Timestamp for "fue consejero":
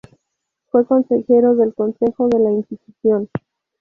0.71-1.53